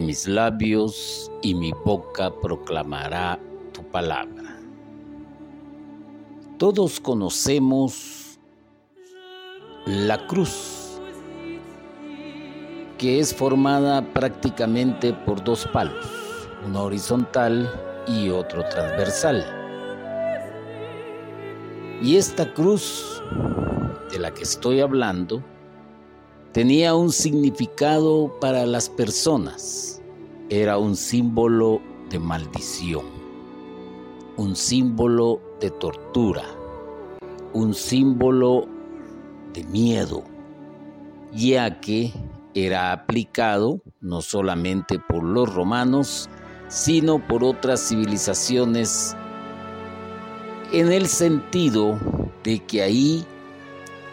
[0.00, 3.38] mis labios y mi boca proclamará
[3.72, 4.58] tu palabra.
[6.58, 8.38] Todos conocemos
[9.86, 11.00] la cruz,
[12.96, 16.06] que es formada prácticamente por dos palos,
[16.64, 17.70] uno horizontal
[18.06, 19.44] y otro transversal.
[22.02, 23.22] Y esta cruz
[24.10, 25.42] de la que estoy hablando
[26.54, 30.00] tenía un significado para las personas.
[30.48, 33.06] Era un símbolo de maldición,
[34.36, 36.44] un símbolo de tortura,
[37.52, 38.68] un símbolo
[39.52, 40.22] de miedo,
[41.32, 42.12] ya que
[42.54, 46.30] era aplicado no solamente por los romanos,
[46.68, 49.16] sino por otras civilizaciones
[50.72, 51.98] en el sentido
[52.44, 53.24] de que ahí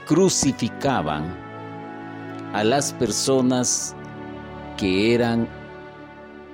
[0.08, 1.41] crucificaban
[2.54, 3.96] a las personas
[4.78, 5.48] que eran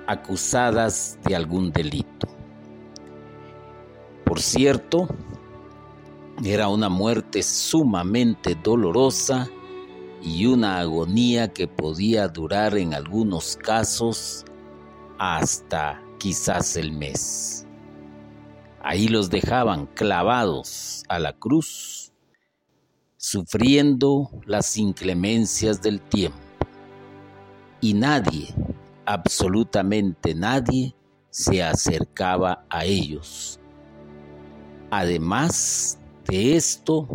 [0.05, 2.27] acusadas de algún delito.
[4.25, 5.07] Por cierto,
[6.43, 9.49] era una muerte sumamente dolorosa
[10.21, 14.45] y una agonía que podía durar en algunos casos
[15.17, 17.65] hasta quizás el mes.
[18.81, 22.06] Ahí los dejaban clavados a la cruz
[23.17, 26.37] sufriendo las inclemencias del tiempo.
[27.81, 28.53] Y nadie,
[29.05, 30.95] absolutamente nadie,
[31.29, 33.59] se acercaba a ellos.
[34.89, 37.07] Además de esto,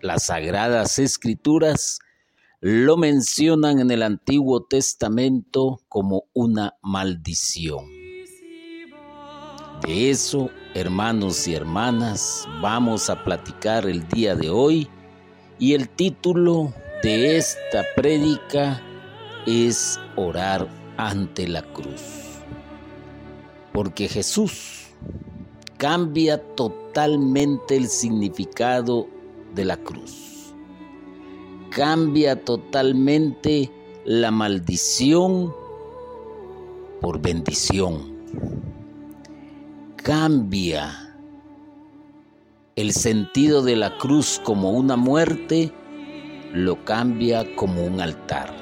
[0.00, 1.98] las sagradas escrituras
[2.60, 7.86] lo mencionan en el Antiguo Testamento como una maldición.
[9.82, 14.88] De eso, hermanos y hermanas, vamos a platicar el día de hoy
[15.58, 18.80] y el título de esta prédica
[19.46, 22.02] es Orar ante la cruz.
[23.72, 24.88] Porque Jesús
[25.78, 29.08] cambia totalmente el significado
[29.54, 30.52] de la cruz.
[31.70, 33.70] Cambia totalmente
[34.04, 35.52] la maldición
[37.00, 38.12] por bendición.
[39.96, 41.01] Cambia
[42.76, 45.72] el sentido de la cruz como una muerte
[46.54, 48.54] lo cambia como un altar.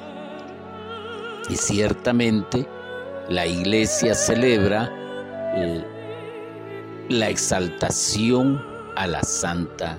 [1.49, 2.67] Y ciertamente
[3.29, 4.91] la iglesia celebra
[7.09, 8.61] la exaltación
[8.95, 9.97] a la Santa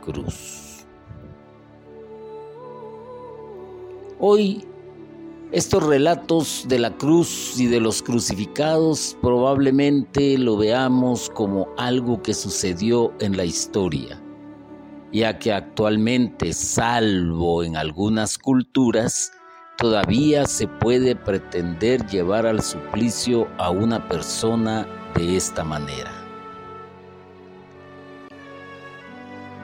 [0.00, 0.84] Cruz.
[4.18, 4.64] Hoy
[5.52, 12.32] estos relatos de la cruz y de los crucificados probablemente lo veamos como algo que
[12.32, 14.18] sucedió en la historia,
[15.12, 19.30] ya que actualmente, salvo en algunas culturas,
[19.76, 26.12] todavía se puede pretender llevar al suplicio a una persona de esta manera.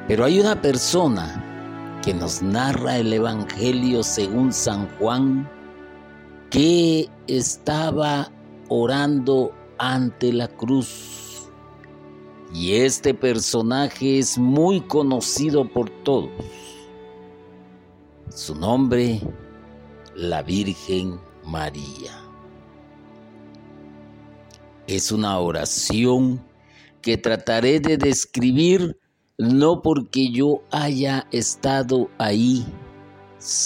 [0.07, 1.43] Pero hay una persona
[2.05, 5.49] que nos narra el Evangelio según San Juan,
[6.51, 8.33] que estaba
[8.69, 11.49] orando ante la cruz.
[12.53, 16.31] Y este personaje es muy conocido por todos.
[18.31, 19.21] Su nombre,
[20.15, 22.19] la Virgen María.
[24.87, 26.43] Es una oración
[27.03, 28.99] que trataré de describir
[29.37, 32.67] no porque yo haya estado ahí,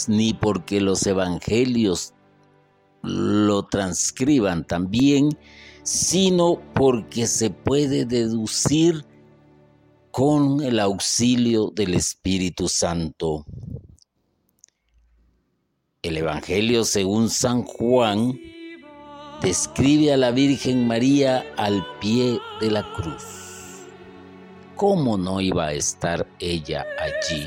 [0.09, 2.13] ni porque los evangelios
[3.03, 5.31] lo transcriban también,
[5.83, 9.05] sino porque se puede deducir
[10.11, 13.45] con el auxilio del Espíritu Santo.
[16.03, 18.39] El Evangelio según San Juan
[19.41, 23.25] describe a la Virgen María al pie de la cruz.
[24.77, 27.47] ¿Cómo no iba a estar ella allí?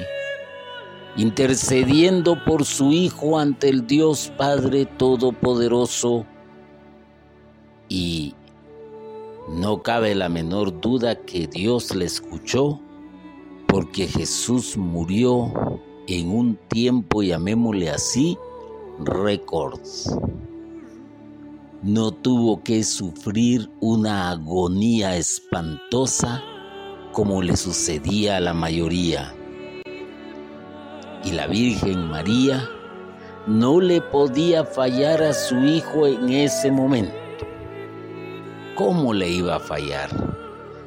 [1.18, 6.26] Intercediendo por su Hijo ante el Dios Padre Todopoderoso.
[7.88, 8.34] Y
[9.50, 12.80] no cabe la menor duda que Dios le escuchó,
[13.68, 18.38] porque Jesús murió en un tiempo, llamémosle así,
[19.00, 20.16] récords.
[21.82, 26.44] No tuvo que sufrir una agonía espantosa
[27.12, 29.36] como le sucedía a la mayoría
[31.26, 32.70] y la Virgen María
[33.48, 37.16] no le podía fallar a su hijo en ese momento.
[38.76, 40.10] ¿Cómo le iba a fallar?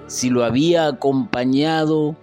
[0.07, 2.17] Si lo había acompañado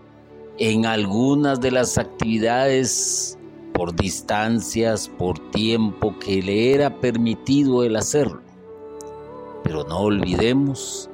[0.58, 3.38] en algunas de las actividades
[3.74, 8.42] por distancias, por tiempo que le era permitido el hacerlo.
[9.64, 11.10] Pero no olvidemos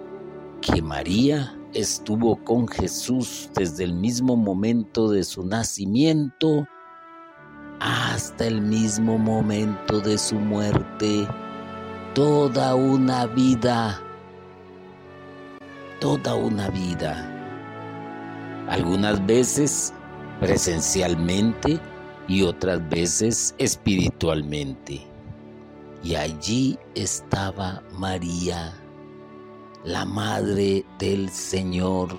[0.62, 6.68] que María estuvo con Jesús desde el mismo momento de su nacimiento
[7.81, 11.28] hasta el mismo momento de su muerte,
[12.13, 14.00] toda una vida,
[16.00, 17.28] toda una vida.
[18.69, 19.94] Algunas veces
[20.39, 21.80] presencialmente
[22.28, 25.01] y otras veces espiritualmente.
[26.04, 28.75] Y allí estaba María,
[29.83, 32.16] la Madre del Señor,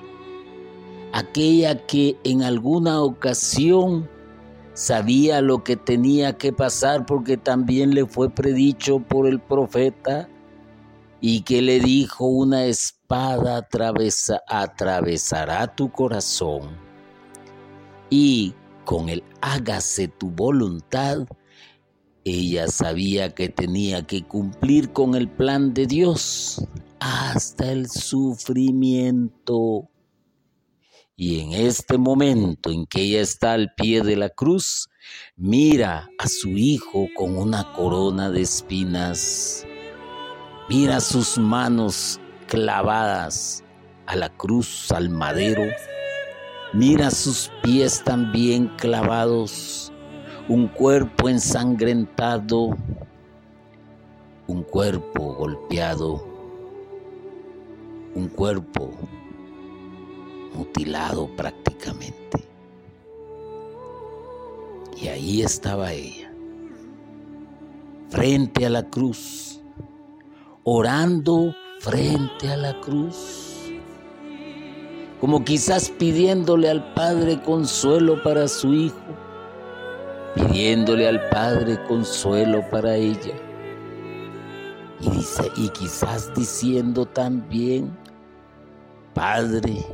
[1.12, 4.10] aquella que en alguna ocasión
[4.74, 10.28] sabía lo que tenía que pasar porque también le fue predicho por el profeta
[11.20, 13.66] y que le dijo una espada
[14.48, 16.76] atravesará tu corazón
[18.10, 18.54] y
[18.84, 21.26] con el hágase tu voluntad,
[22.24, 26.62] ella sabía que tenía que cumplir con el plan de Dios
[27.00, 29.88] hasta el sufrimiento.
[31.14, 34.88] Y en este momento en que ella está al pie de la cruz,
[35.36, 39.66] mira a su hijo con una corona de espinas.
[40.70, 43.62] Mira sus manos clavadas
[44.06, 45.64] a la cruz, al madero.
[46.72, 49.92] Mira sus pies también clavados.
[50.48, 52.70] Un cuerpo ensangrentado.
[54.46, 56.26] Un cuerpo golpeado.
[58.14, 58.90] Un cuerpo
[60.54, 62.44] mutilado prácticamente.
[65.00, 66.32] Y ahí estaba ella,
[68.08, 69.60] frente a la cruz,
[70.64, 73.72] orando frente a la cruz,
[75.20, 78.96] como quizás pidiéndole al Padre consuelo para su hijo,
[80.36, 83.34] pidiéndole al Padre consuelo para ella.
[85.00, 87.90] Y, dice, y quizás diciendo también,
[89.14, 89.84] Padre,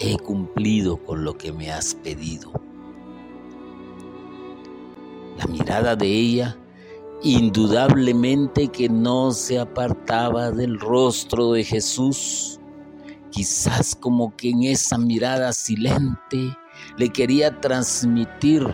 [0.00, 2.52] he cumplido con lo que me has pedido.
[5.38, 6.56] La mirada de ella
[7.22, 12.60] indudablemente que no se apartaba del rostro de Jesús,
[13.30, 16.56] quizás como que en esa mirada silente
[16.96, 18.66] le quería transmitir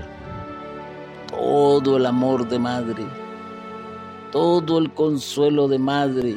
[1.29, 3.07] todo el amor de madre,
[4.31, 6.37] todo el consuelo de madre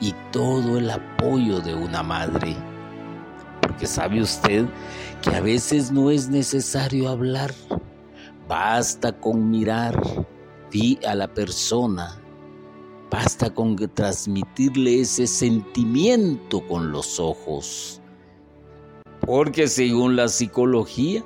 [0.00, 2.56] y todo el apoyo de una madre
[3.74, 4.66] porque sabe usted
[5.20, 7.52] que a veces no es necesario hablar,
[8.46, 10.00] basta con mirar
[11.08, 12.16] a la persona,
[13.10, 18.00] basta con transmitirle ese sentimiento con los ojos.
[19.20, 21.24] Porque según la psicología,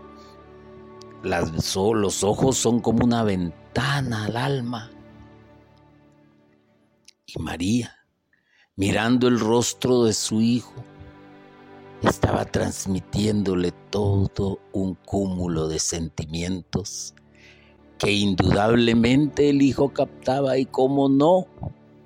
[1.22, 4.90] los ojos son como una ventana al alma.
[7.26, 7.94] Y María,
[8.76, 10.72] mirando el rostro de su hijo,
[12.02, 17.14] estaba transmitiéndole todo un cúmulo de sentimientos
[17.98, 21.46] que indudablemente el hijo captaba y cómo no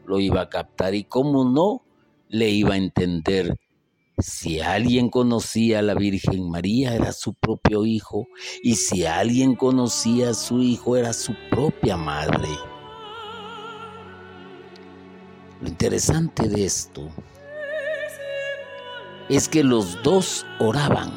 [0.06, 1.82] lo iba a captar y cómo no
[2.28, 3.58] le iba a entender.
[4.18, 8.26] Si alguien conocía a la Virgen María era su propio hijo
[8.62, 12.48] y si alguien conocía a su hijo era su propia madre.
[15.60, 17.08] Lo interesante de esto
[19.28, 21.12] es que los dos oraban.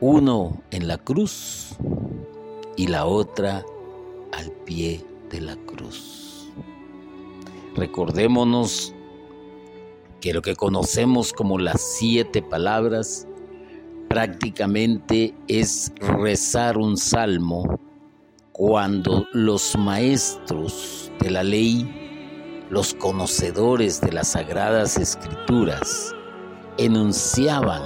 [0.00, 1.76] Uno en la cruz
[2.76, 3.64] y la otra
[4.32, 6.50] al pie de la cruz.
[7.74, 8.94] Recordémonos
[10.20, 13.26] que lo que conocemos como las siete palabras
[14.08, 17.78] prácticamente es rezar un salmo
[18.52, 22.05] cuando los maestros de la ley
[22.70, 26.14] los conocedores de las sagradas escrituras
[26.78, 27.82] enunciaban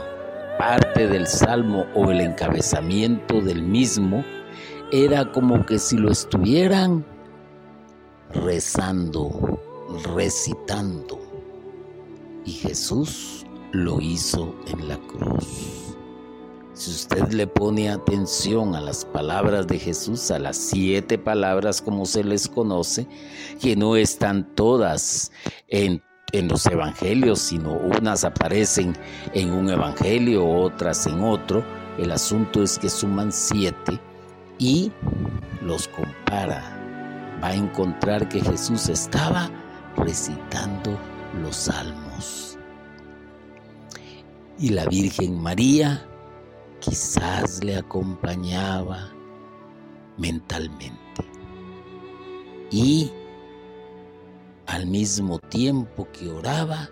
[0.59, 4.25] parte del salmo o el encabezamiento del mismo,
[4.93, 7.05] era como que si lo estuvieran
[8.35, 9.59] rezando,
[10.15, 11.19] recitando.
[12.45, 15.97] Y Jesús lo hizo en la cruz.
[16.81, 22.07] Si usted le pone atención a las palabras de Jesús, a las siete palabras como
[22.07, 23.07] se les conoce,
[23.61, 25.31] que no están todas
[25.69, 28.97] en, los evangelios, sino unas aparecen
[29.35, 31.63] en un evangelio, otras en otro,
[31.99, 34.01] el asunto es que suman siete
[34.59, 34.91] y
[35.61, 36.63] los compara.
[37.45, 39.51] Va a encontrar que Jesús estaba
[39.99, 40.99] recitando
[41.43, 42.57] los salmos.
[44.59, 46.07] Y la Virgen María
[46.81, 49.13] quizás le acompañaba
[50.17, 51.25] mentalmente.
[52.71, 53.13] Y
[54.67, 56.89] al mismo tiempo que oraba,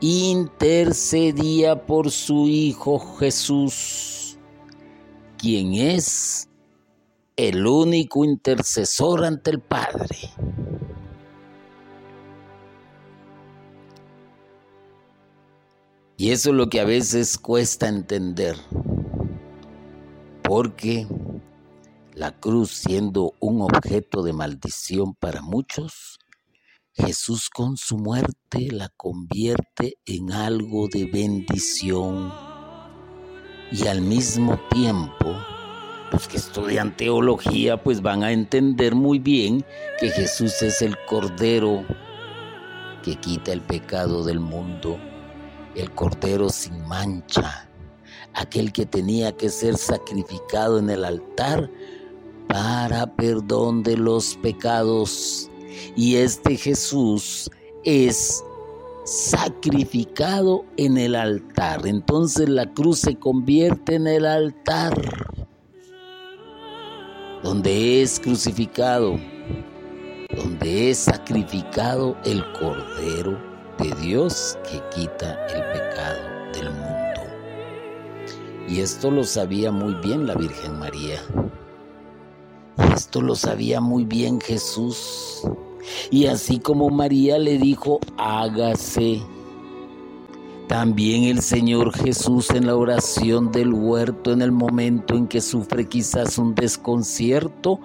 [0.00, 4.38] intercedía por su Hijo Jesús,
[5.38, 6.48] quien es
[7.36, 10.16] el único intercesor ante el Padre.
[16.18, 18.56] Y eso es lo que a veces cuesta entender,
[20.46, 21.06] porque
[22.14, 26.18] la cruz siendo un objeto de maldición para muchos,
[26.94, 32.32] Jesús con su muerte la convierte en algo de bendición.
[33.72, 35.36] Y al mismo tiempo,
[36.12, 39.64] los que estudian teología pues van a entender muy bien
[39.98, 41.84] que Jesús es el Cordero
[43.02, 44.98] que quita el pecado del mundo,
[45.74, 47.65] el Cordero sin mancha,
[48.36, 51.70] aquel que tenía que ser sacrificado en el altar
[52.48, 55.50] para perdón de los pecados.
[55.96, 57.50] Y este Jesús
[57.84, 58.44] es
[59.04, 61.86] sacrificado en el altar.
[61.86, 64.94] Entonces la cruz se convierte en el altar
[67.42, 69.18] donde es crucificado,
[70.34, 73.38] donde es sacrificado el Cordero
[73.78, 76.25] de Dios que quita el pecado.
[78.68, 81.20] Y esto lo sabía muy bien la Virgen María.
[82.94, 85.42] Esto lo sabía muy bien Jesús.
[86.10, 89.22] Y así como María le dijo, hágase.
[90.68, 95.88] También el Señor Jesús en la oración del huerto, en el momento en que sufre
[95.88, 97.78] quizás un desconcierto,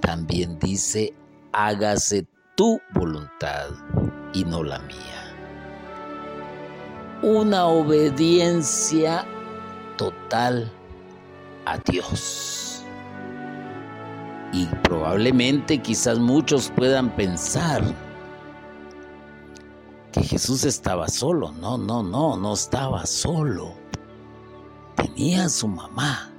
[0.00, 1.14] también dice,
[1.52, 3.70] hágase tu voluntad
[4.32, 5.34] y no la mía.
[7.22, 9.26] Una obediencia
[9.96, 10.70] total
[11.66, 12.82] a Dios.
[14.52, 17.82] Y probablemente quizás muchos puedan pensar
[20.12, 21.52] que Jesús estaba solo.
[21.52, 23.72] No, no, no, no estaba solo.
[24.96, 26.30] Tenía a su mamá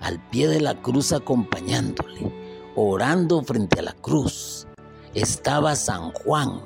[0.00, 2.32] al pie de la cruz acompañándole,
[2.76, 4.66] orando frente a la cruz.
[5.14, 6.60] Estaba San Juan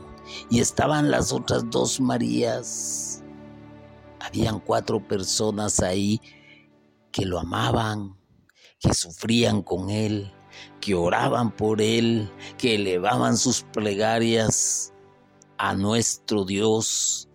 [0.50, 3.22] y estaban las otras dos Marías.
[4.28, 6.20] Habían cuatro personas ahí
[7.10, 8.16] que lo amaban,
[8.78, 10.30] que sufrían con él,
[10.80, 14.92] que oraban por él, que elevaban sus plegarias
[15.56, 17.28] a nuestro Dios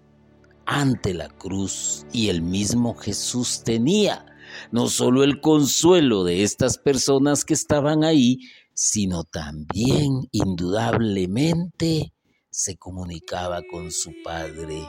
[0.65, 4.25] ante la cruz y el mismo Jesús tenía
[4.71, 8.39] no solo el consuelo de estas personas que estaban ahí,
[8.73, 12.13] sino también indudablemente
[12.49, 14.83] se comunicaba con su Padre.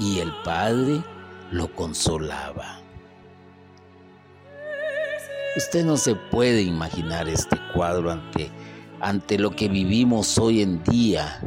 [0.00, 1.04] Y el Padre
[1.52, 2.80] lo consolaba.
[5.56, 8.50] Usted no se puede imaginar este cuadro ante,
[9.00, 11.42] ante lo que vivimos hoy en día,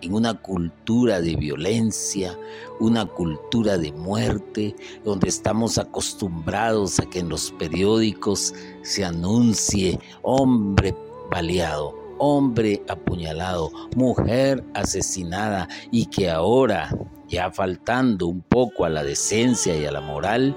[0.00, 2.36] en una cultura de violencia,
[2.80, 4.74] una cultura de muerte,
[5.04, 10.96] donde estamos acostumbrados a que en los periódicos se anuncie hombre
[11.30, 16.90] baleado, hombre apuñalado, mujer asesinada y que ahora,
[17.34, 20.56] ya faltando un poco a la decencia y a la moral,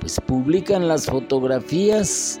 [0.00, 2.38] pues publican las fotografías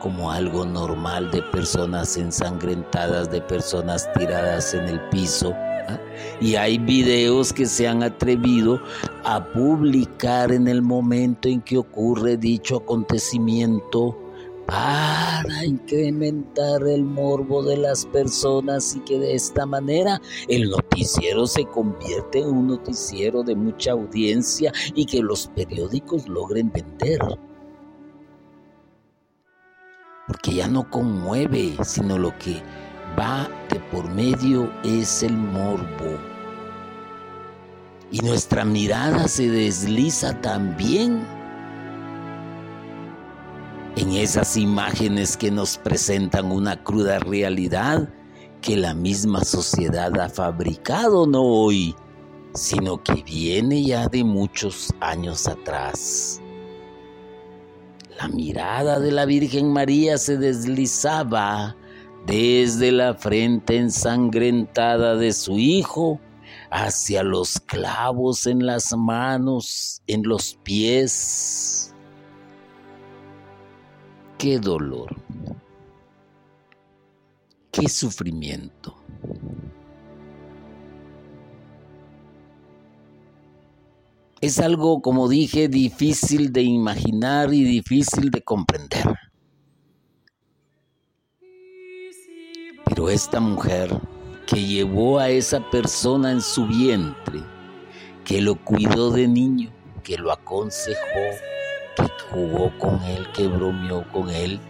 [0.00, 5.54] como algo normal de personas ensangrentadas, de personas tiradas en el piso.
[5.54, 6.00] ¿ah?
[6.40, 8.82] Y hay videos que se han atrevido
[9.22, 14.18] a publicar en el momento en que ocurre dicho acontecimiento
[14.66, 21.64] para incrementar el morbo de las personas y que de esta manera el noticiero se
[21.66, 27.20] convierte en un noticiero de mucha audiencia y que los periódicos logren vender.
[30.26, 32.62] Porque ya no conmueve, sino lo que
[33.18, 36.18] va de por medio es el morbo.
[38.10, 41.26] Y nuestra mirada se desliza también
[43.96, 48.08] en esas imágenes que nos presentan una cruda realidad
[48.60, 51.94] que la misma sociedad ha fabricado no hoy,
[52.54, 56.40] sino que viene ya de muchos años atrás.
[58.18, 61.76] La mirada de la Virgen María se deslizaba
[62.26, 66.20] desde la frente ensangrentada de su hijo
[66.70, 71.91] hacia los clavos en las manos, en los pies
[74.42, 75.14] qué dolor,
[77.70, 78.96] qué sufrimiento.
[84.40, 89.14] es algo, como dije, difícil de imaginar y difícil de comprender.
[92.84, 93.96] Pero esta mujer
[94.48, 97.44] que llevó a esa persona en su vientre,
[98.24, 99.70] que lo cuidó de niño,
[100.02, 101.51] que lo aconsejó,
[102.32, 104.60] jugó con él, que bromeó con él,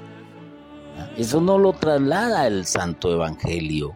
[1.16, 3.94] eso no lo traslada el Santo Evangelio,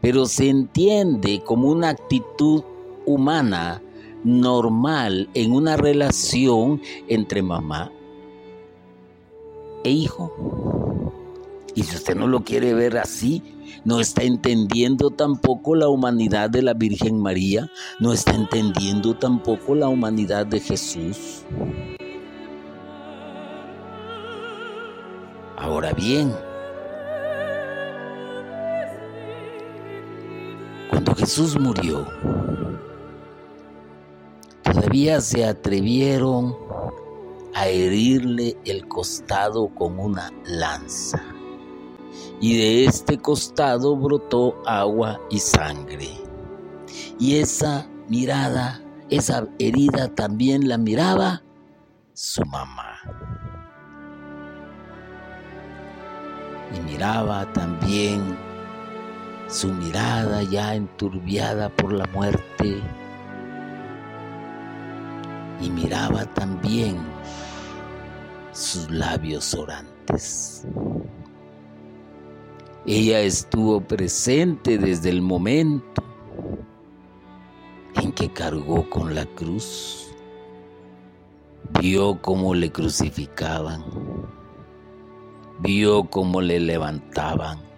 [0.00, 2.62] pero se entiende como una actitud
[3.06, 3.82] humana
[4.24, 7.90] normal en una relación entre mamá
[9.84, 10.32] e hijo.
[11.74, 13.42] Y si usted no lo quiere ver así,
[13.84, 17.68] no está entendiendo tampoco la humanidad de la Virgen María,
[17.98, 21.44] no está entendiendo tampoco la humanidad de Jesús.
[25.64, 26.30] Ahora bien,
[30.90, 32.06] cuando Jesús murió,
[34.62, 36.54] todavía se atrevieron
[37.54, 41.24] a herirle el costado con una lanza.
[42.42, 46.10] Y de este costado brotó agua y sangre.
[47.18, 51.42] Y esa mirada, esa herida también la miraba
[52.12, 52.93] su mamá.
[56.76, 58.36] Y miraba también
[59.48, 62.82] su mirada ya enturbiada por la muerte
[65.60, 66.96] y miraba también
[68.52, 70.66] sus labios orantes.
[72.86, 76.02] Ella estuvo presente desde el momento
[77.94, 80.10] en que cargó con la cruz.
[81.80, 83.84] Vio cómo le crucificaban.
[85.60, 87.74] Vio cómo le levantaban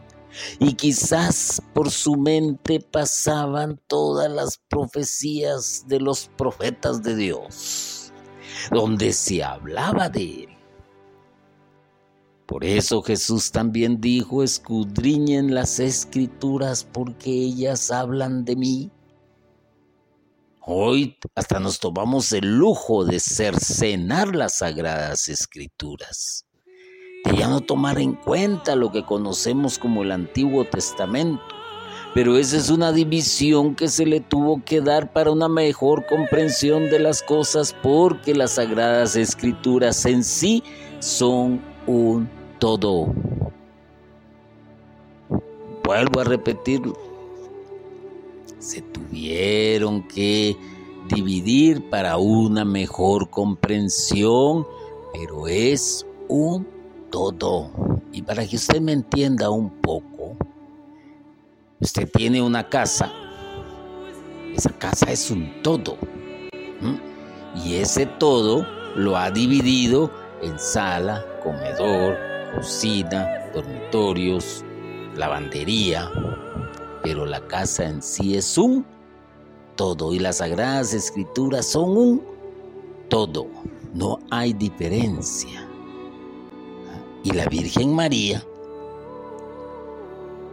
[0.58, 8.12] y quizás por su mente pasaban todas las profecías de los profetas de Dios,
[8.70, 10.48] donde se hablaba de él.
[12.46, 18.90] Por eso Jesús también dijo, escudriñen las escrituras porque ellas hablan de mí.
[20.60, 26.45] Hoy hasta nos tomamos el lujo de cercenar las sagradas escrituras
[27.26, 31.42] de ya no tomar en cuenta lo que conocemos como el Antiguo Testamento.
[32.14, 36.88] Pero esa es una división que se le tuvo que dar para una mejor comprensión
[36.88, 40.62] de las cosas porque las sagradas escrituras en sí
[41.00, 43.12] son un todo.
[45.84, 46.96] Vuelvo a repetirlo.
[48.58, 50.56] Se tuvieron que
[51.08, 54.66] dividir para una mejor comprensión,
[55.12, 56.75] pero es un
[57.16, 57.70] todo.
[58.12, 60.36] Y para que usted me entienda un poco,
[61.80, 63.10] usted tiene una casa,
[64.54, 65.96] esa casa es un todo.
[67.64, 70.10] Y ese todo lo ha dividido
[70.42, 72.18] en sala, comedor,
[72.54, 74.62] cocina, dormitorios,
[75.16, 76.10] lavandería,
[77.02, 78.84] pero la casa en sí es un
[79.74, 82.22] todo y las sagradas escrituras son un
[83.08, 83.46] todo.
[83.94, 85.65] No hay diferencia
[87.26, 88.40] y la Virgen María,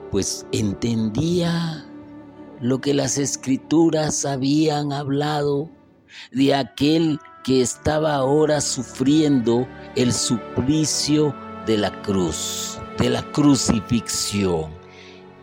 [0.09, 1.85] pues entendía
[2.61, 5.69] lo que las escrituras habían hablado
[6.31, 11.35] de aquel que estaba ahora sufriendo el suplicio
[11.67, 14.71] de la cruz, de la crucifixión.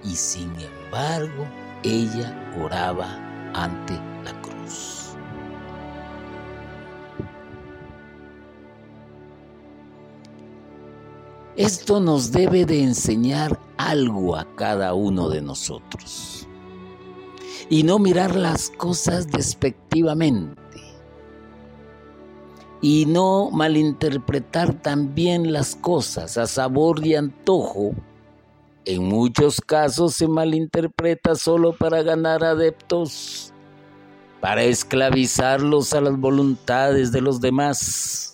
[0.03, 1.47] Y sin embargo,
[1.85, 3.07] ella oraba
[3.55, 4.10] ante
[11.61, 16.49] Esto nos debe de enseñar algo a cada uno de nosotros.
[17.69, 20.81] Y no mirar las cosas despectivamente.
[22.81, 27.93] Y no malinterpretar también las cosas a sabor y antojo.
[28.87, 33.53] En muchos casos se malinterpreta solo para ganar adeptos,
[34.41, 38.30] para esclavizarlos a las voluntades de los demás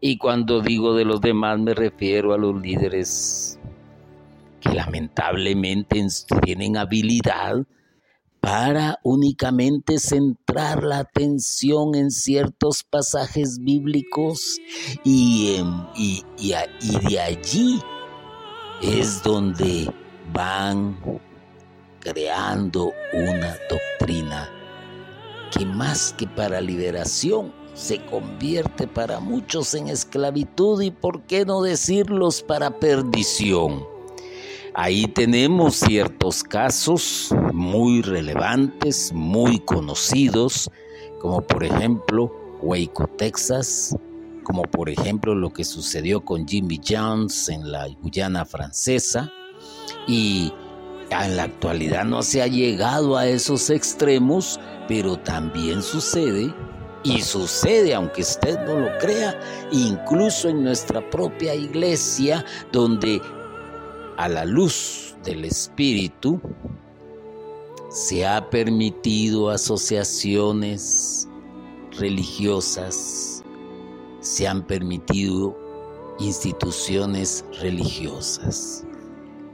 [0.00, 3.58] y cuando digo de los demás me refiero a los líderes
[4.60, 6.04] que lamentablemente
[6.42, 7.66] tienen habilidad
[8.40, 14.58] para únicamente centrar la atención en ciertos pasajes bíblicos
[15.04, 15.60] y,
[17.08, 17.80] de allí
[18.80, 19.92] es donde
[20.32, 20.96] van
[21.98, 24.48] creando una doctrina
[25.50, 31.62] que más que para liberación se convierte para muchos en esclavitud y por qué no
[31.62, 33.84] decirlos para perdición.
[34.74, 40.68] Ahí tenemos ciertos casos muy relevantes, muy conocidos,
[41.20, 43.96] como por ejemplo Waco, Texas,
[44.42, 49.32] como por ejemplo lo que sucedió con Jimmy Jones en la Guyana francesa,
[50.08, 50.52] y
[51.10, 56.52] en la actualidad no se ha llegado a esos extremos, pero también sucede,
[57.02, 59.38] y sucede aunque usted no lo crea,
[59.70, 63.20] incluso en nuestra propia iglesia, donde
[64.16, 66.40] a la luz del Espíritu
[67.88, 71.28] se ha permitido asociaciones
[71.98, 73.42] religiosas,
[74.20, 75.56] se han permitido
[76.18, 78.84] instituciones religiosas.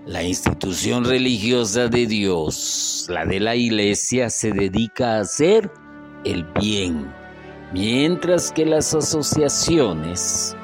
[0.07, 5.71] La institución religiosa de Dios, la de la iglesia, se dedica a hacer
[6.25, 7.11] el bien,
[7.75, 10.57] mientras que las asociaciones,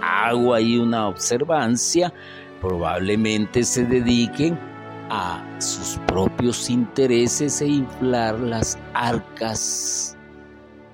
[0.00, 2.14] agua y una observancia,
[2.60, 4.56] probablemente se dediquen
[5.10, 10.16] a sus propios intereses e inflar las arcas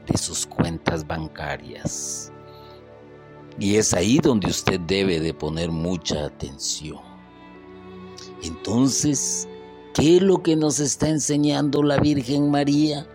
[0.07, 2.33] de sus cuentas bancarias.
[3.59, 7.01] Y es ahí donde usted debe de poner mucha atención.
[8.43, 9.47] Entonces,
[9.93, 13.07] ¿qué es lo que nos está enseñando la Virgen María?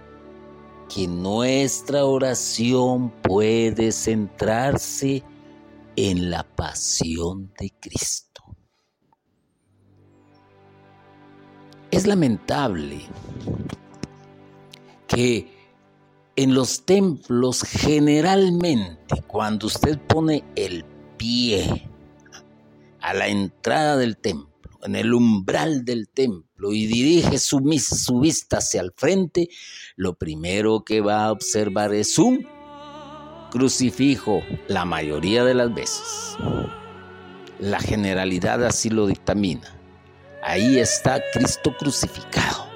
[0.95, 5.25] Que nuestra oración puede centrarse
[5.97, 8.41] en la pasión de Cristo.
[11.91, 13.01] Es lamentable
[15.05, 15.51] que
[16.37, 20.85] en los templos generalmente cuando usted pone el
[21.17, 21.89] pie
[23.01, 24.54] a la entrada del templo,
[24.85, 29.49] en el umbral del templo y dirige su, vista hacia el frente,
[29.95, 32.47] lo primero que va a observar es un
[33.51, 36.37] crucifijo la mayoría de las veces.
[37.59, 39.75] La generalidad así lo dictamina.
[40.43, 42.67] Ahí está Cristo crucificado.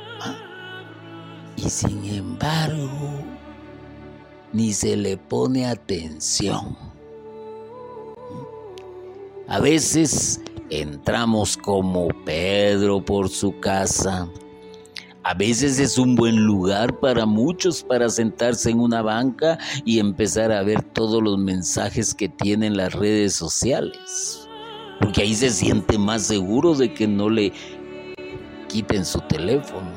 [1.56, 3.24] Y sin embargo,
[4.54, 6.78] ni se le pone atención.
[9.48, 14.30] A veces entramos como Pedro por su casa.
[15.24, 20.52] A veces es un buen lugar para muchos para sentarse en una banca y empezar
[20.52, 24.48] a ver todos los mensajes que tienen las redes sociales.
[25.00, 27.54] Porque ahí se siente más seguro de que no le
[28.68, 29.92] quiten su teléfono.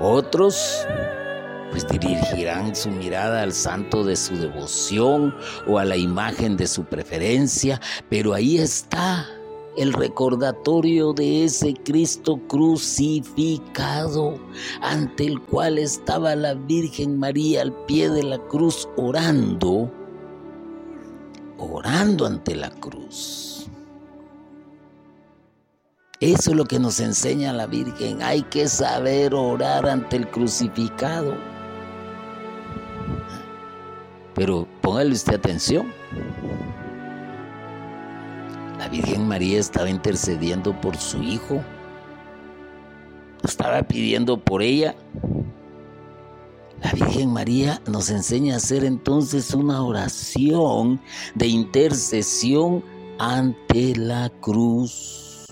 [0.00, 0.86] Otros
[1.70, 5.34] pues dirigirán su mirada al santo de su devoción
[5.66, 9.26] o a la imagen de su preferencia, pero ahí está
[9.76, 14.34] el recordatorio de ese Cristo crucificado,
[14.82, 19.90] ante el cual estaba la Virgen María al pie de la cruz orando,
[21.58, 23.68] orando ante la cruz.
[26.20, 28.22] Eso es lo que nos enseña la Virgen.
[28.22, 31.34] Hay que saber orar ante el crucificado.
[34.40, 35.92] Pero póngale usted atención.
[38.78, 41.62] La Virgen María estaba intercediendo por su hijo.
[43.44, 44.96] Estaba pidiendo por ella.
[46.82, 51.02] La Virgen María nos enseña a hacer entonces una oración
[51.34, 52.82] de intercesión
[53.18, 55.44] ante la cruz.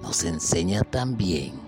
[0.00, 1.67] Nos enseña también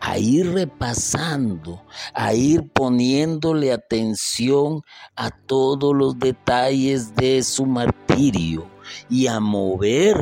[0.00, 1.82] a ir repasando,
[2.14, 4.82] a ir poniéndole atención
[5.14, 8.66] a todos los detalles de su martirio
[9.10, 10.16] y a mover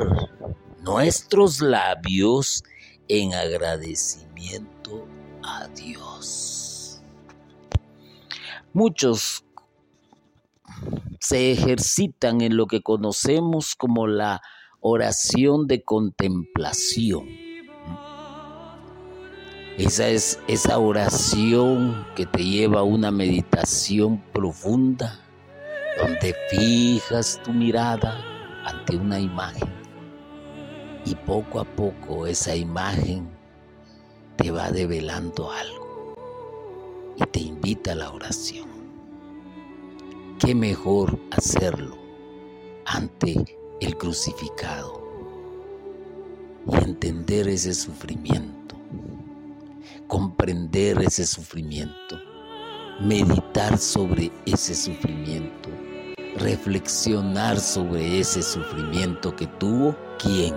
[0.83, 2.65] nuestros labios
[3.07, 5.07] en agradecimiento
[5.43, 7.01] a Dios.
[8.73, 9.45] Muchos
[11.21, 14.43] se ejercitan en lo que conocemos como la
[14.81, 17.48] oración de contemplación
[19.79, 25.21] esa es esa oración que te lleva a una meditación profunda,
[26.01, 28.21] donde fijas tu mirada
[28.65, 29.69] ante una imagen
[31.05, 33.29] y poco a poco esa imagen
[34.37, 36.17] te va develando algo
[37.17, 38.69] y te invita a la oración.
[40.41, 41.97] ¿Qué mejor hacerlo
[42.85, 43.45] ante
[43.81, 45.01] el crucificado
[46.67, 48.58] y entender ese sufrimiento?
[50.09, 52.19] Comprender ese sufrimiento,
[52.99, 55.69] meditar sobre ese sufrimiento,
[56.39, 60.55] reflexionar sobre ese sufrimiento que tuvo quién?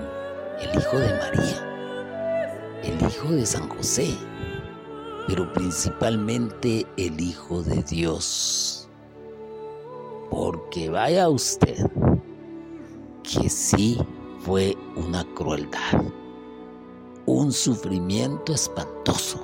[0.62, 4.16] El Hijo de María, el Hijo de San José,
[5.28, 8.90] pero principalmente el Hijo de Dios.
[10.30, 11.92] Porque vaya usted
[13.22, 14.00] que sí
[14.40, 16.02] fue una crueldad
[17.32, 19.40] un sufrimiento espantoso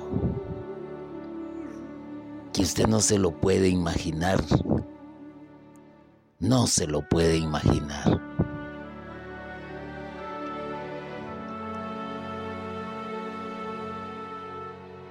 [2.52, 4.44] que usted no se lo puede imaginar.
[6.38, 8.20] No se lo puede imaginar.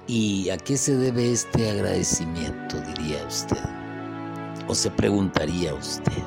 [0.06, 3.58] ¿Y a qué se debe este agradecimiento, diría usted?
[4.68, 6.22] ¿O se preguntaría usted?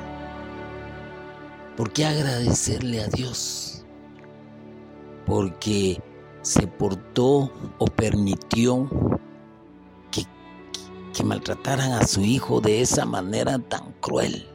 [1.76, 3.84] ¿Por qué agradecerle a Dios?
[5.26, 6.00] Porque
[6.42, 8.88] se portó o permitió
[10.10, 10.26] que,
[11.24, 14.48] maltrataran a su hijo de esa manera tan cruel.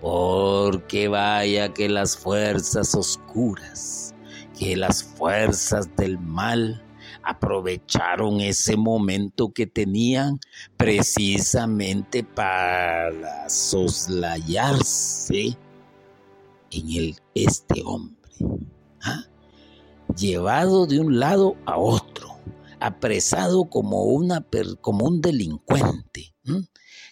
[0.00, 4.14] Porque vaya que las fuerzas oscuras,
[4.58, 6.82] que las fuerzas del mal
[7.22, 10.40] aprovecharon ese momento que tenían
[10.76, 15.56] precisamente para soslayarse
[16.70, 18.32] en este hombre.
[19.02, 19.24] ¿ah?
[20.16, 22.38] Llevado de un lado a otro,
[22.78, 26.34] apresado como, un delincuente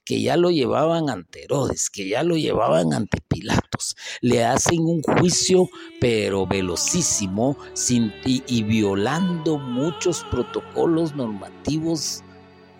[0.04, 3.96] que ya lo llevaban ante Herodes, que ya lo llevaban ante Pilatos.
[4.20, 5.68] Le hacen un juicio,
[6.00, 12.22] pero velocísimo, sin, y, violando muchos protocolos normativos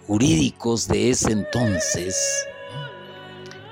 [0.07, 2.47] jurídicos de ese entonces.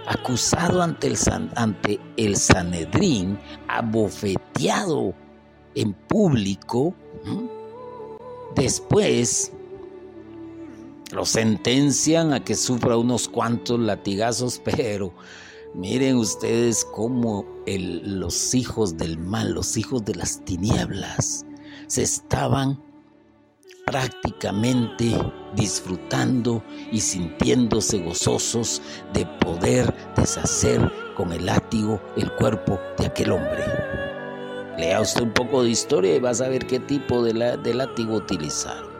[0.06, 1.16] Acusado ante el,
[1.54, 5.14] ante el Sanedrín, abofeteado
[5.74, 6.94] en público.
[8.54, 9.52] Después
[11.12, 15.12] lo sentencian a que sufra unos cuantos latigazos, pero
[15.74, 21.44] miren ustedes cómo los hijos del mal, los hijos de las tinieblas,
[21.86, 22.80] se estaban
[23.86, 25.16] prácticamente
[25.56, 28.80] disfrutando y sintiéndose gozosos
[29.12, 33.89] de poder deshacer con el látigo el cuerpo de aquel hombre.
[34.80, 38.16] Lea usted un poco de historia y va a saber qué tipo de, de látigo
[38.16, 38.90] utilizaron.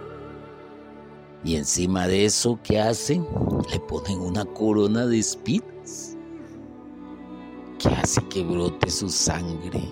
[1.43, 3.27] Y encima de eso, ¿qué hacen?
[3.73, 6.19] Le ponen una corona de espinas
[7.79, 9.91] que hace que brote su sangre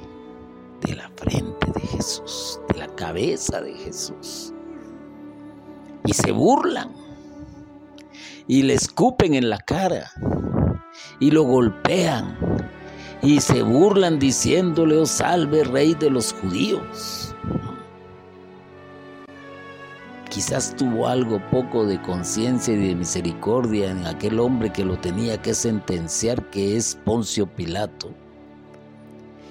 [0.82, 4.52] de la frente de Jesús, de la cabeza de Jesús.
[6.04, 6.92] Y se burlan
[8.46, 10.10] y le escupen en la cara
[11.18, 12.36] y lo golpean
[13.22, 17.34] y se burlan diciéndole, oh salve rey de los judíos.
[20.38, 25.42] quizás tuvo algo poco de conciencia y de misericordia en aquel hombre que lo tenía
[25.42, 28.14] que sentenciar, que es Poncio Pilato,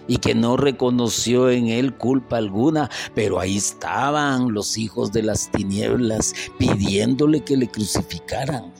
[0.07, 5.51] y que no reconoció en él culpa alguna, pero ahí estaban los hijos de las
[5.51, 8.71] tinieblas pidiéndole que le crucificaran.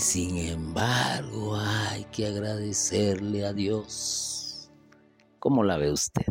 [0.00, 4.70] Sin embargo hay que agradecerle a Dios.
[5.38, 6.24] ¿Cómo la ve usted?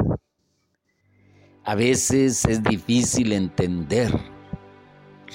[1.64, 4.12] A veces es difícil entender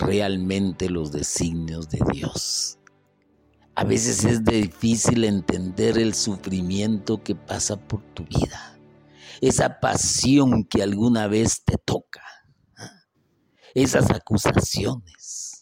[0.00, 2.80] realmente los designios de Dios.
[3.76, 8.76] A veces es difícil entender el sufrimiento que pasa por tu vida.
[9.40, 12.24] Esa pasión que alguna vez te toca.
[13.74, 15.53] Esas acusaciones.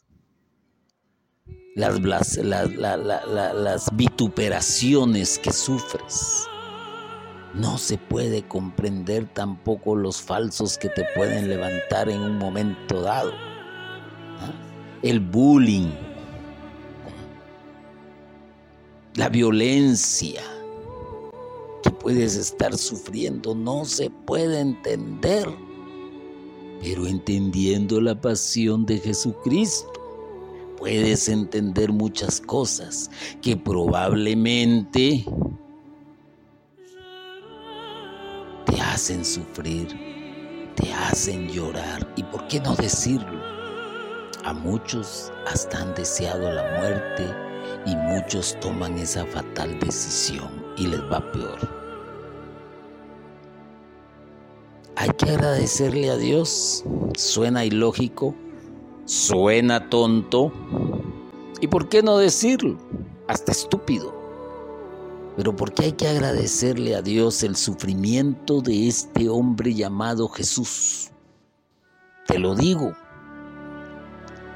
[1.74, 6.46] Las, las vituperaciones que sufres
[7.54, 13.32] no se puede comprender tampoco los falsos que te pueden levantar en un momento dado.
[15.02, 15.90] El bullying,
[19.14, 20.42] la violencia
[21.82, 25.48] que puedes estar sufriendo no se puede entender.
[26.82, 29.91] Pero entendiendo la pasión de Jesucristo,
[30.82, 33.08] puedes entender muchas cosas
[33.40, 35.24] que probablemente
[38.66, 39.86] te hacen sufrir,
[40.74, 42.12] te hacen llorar.
[42.16, 43.40] ¿Y por qué no decirlo?
[44.44, 47.32] A muchos hasta han deseado la muerte
[47.86, 51.60] y muchos toman esa fatal decisión y les va peor.
[54.96, 56.82] Hay que agradecerle a Dios.
[57.16, 58.34] Suena ilógico,
[59.12, 60.50] suena tonto.
[61.60, 62.78] ¿Y por qué no decirlo?
[63.28, 64.14] Hasta estúpido.
[65.36, 71.10] Pero ¿por qué hay que agradecerle a Dios el sufrimiento de este hombre llamado Jesús?
[72.26, 72.94] Te lo digo,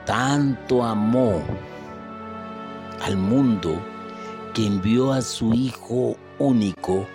[0.07, 1.43] tanto amó
[3.03, 3.79] al mundo
[4.55, 7.07] que envió a su Hijo único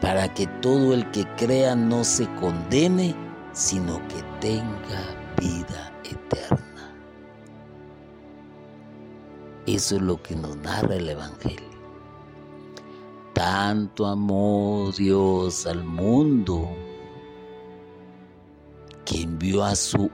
[0.00, 3.16] para que todo el que crea no se condene,
[3.52, 6.53] sino que tenga vida eterna.
[9.66, 11.74] Eso es lo que nos narra el Evangelio.
[13.32, 16.68] tanto amó Dios al mundo
[19.04, 20.10] que envió a su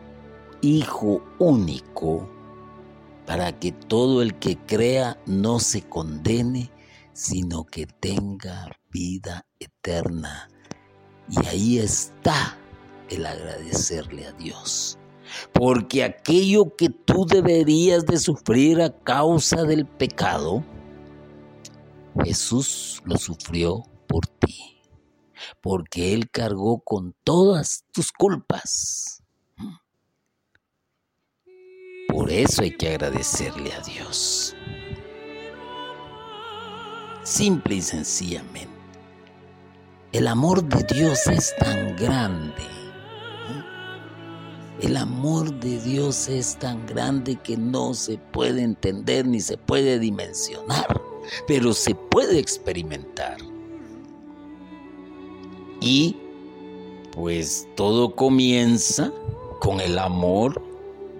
[0.62, 2.28] Hijo único
[3.26, 6.70] para que todo el que crea no se condene,
[7.12, 10.50] sino que tenga vida eterna.
[11.28, 12.58] Y ahí está
[13.08, 14.99] el agradecerle a Dios.
[15.52, 20.64] Porque aquello que tú deberías de sufrir a causa del pecado,
[22.24, 24.80] Jesús lo sufrió por ti.
[25.60, 29.22] Porque Él cargó con todas tus culpas.
[32.08, 34.54] Por eso hay que agradecerle a Dios.
[37.22, 38.68] Simple y sencillamente.
[40.12, 42.79] El amor de Dios es tan grande.
[44.82, 49.98] El amor de Dios es tan grande que no se puede entender ni se puede
[49.98, 51.00] dimensionar,
[51.46, 53.36] pero se puede experimentar.
[55.82, 56.16] Y
[57.12, 59.12] pues todo comienza
[59.60, 60.62] con el amor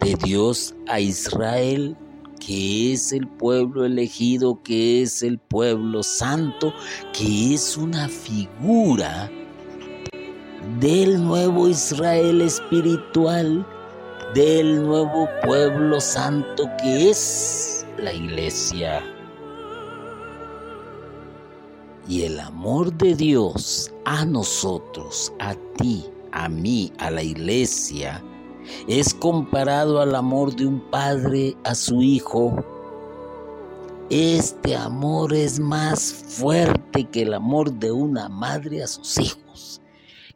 [0.00, 1.96] de Dios a Israel
[2.40, 6.72] que es el pueblo elegido, que es el pueblo santo,
[7.12, 9.30] que es una figura
[10.78, 13.66] del nuevo Israel espiritual,
[14.35, 19.02] del nuevo pueblo santo que es la iglesia.
[22.06, 28.22] Y el amor de Dios a nosotros, a ti, a mí, a la iglesia,
[28.87, 32.64] es comparado al amor de un padre a su hijo.
[34.11, 39.49] Este amor es más fuerte que el amor de una madre a sus hijos.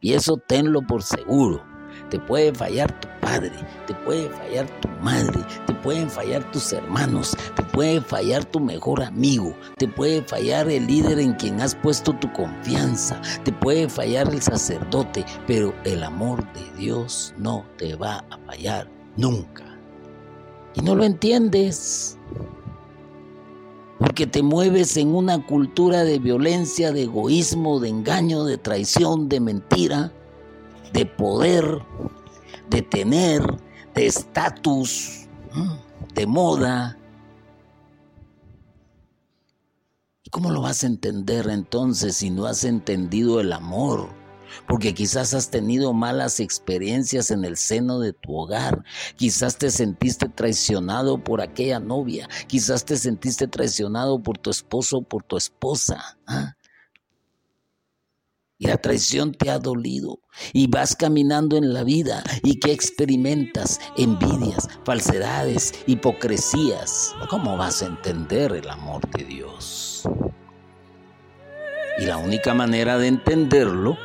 [0.05, 1.63] Y eso tenlo por seguro.
[2.11, 3.53] Te puede fallar tu padre,
[3.87, 9.01] te puede fallar tu madre, te pueden fallar tus hermanos, te puede fallar tu mejor
[9.01, 14.31] amigo, te puede fallar el líder en quien has puesto tu confianza, te puede fallar
[14.31, 18.87] el sacerdote, pero el amor de Dios no te va a fallar
[19.17, 19.65] nunca.
[20.75, 22.19] Y no lo entiendes.
[24.05, 29.39] Porque te mueves en una cultura de violencia, de egoísmo, de engaño, de traición, de
[29.39, 30.13] mentira
[30.95, 31.81] de poder,
[32.69, 33.41] de tener,
[33.93, 35.27] de estatus,
[36.13, 36.97] de moda.
[40.23, 44.07] ¿Y cómo lo vas a entender entonces si no has entendido el amor?
[44.67, 48.83] Porque quizás has tenido malas experiencias en el seno de tu hogar.
[49.15, 52.27] Quizás te sentiste traicionado por aquella novia.
[52.47, 56.17] Quizás te sentiste traicionado por tu esposo o por tu esposa.
[56.27, 56.55] ¿ah?
[58.57, 60.19] y la traición te ha dolido
[60.53, 67.87] y vas caminando en la vida y que experimentas envidias, falsedades, hipocresías, ¿cómo vas a
[67.87, 70.03] entender el amor de Dios?
[71.97, 73.97] Y la única manera de entenderlo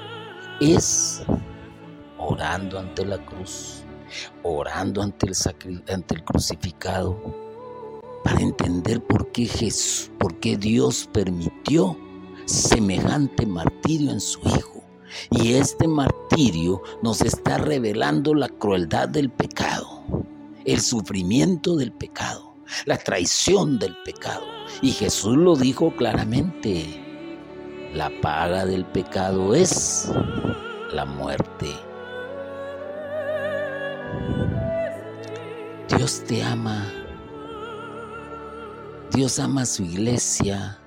[0.60, 1.22] es
[2.18, 3.82] orando ante la cruz,
[4.42, 7.16] orando ante el, ante el crucificado,
[8.22, 11.96] para entender por qué Jesús, por qué Dios permitió
[12.44, 14.84] semejante martirio en su Hijo.
[15.30, 20.04] Y este martirio nos está revelando la crueldad del pecado,
[20.64, 24.44] el sufrimiento del pecado, la traición del pecado.
[24.82, 27.00] Y Jesús lo dijo claramente,
[27.94, 30.08] la paga del pecado es
[30.92, 31.74] la muerte.
[35.96, 36.86] Dios te ama.
[39.12, 40.80] Dios ama a su iglesia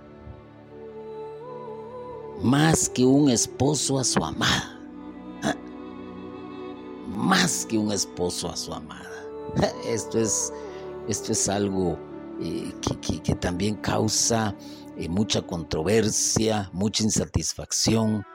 [2.43, 4.77] más que un esposo a su amada.
[7.15, 9.09] Más que un esposo a su amada.
[9.87, 10.51] Esto es,
[11.07, 11.97] esto es algo
[12.41, 12.73] eh,
[13.23, 14.55] que, también causa
[14.97, 18.25] eh, mucha controversia, mucha insatisfacción.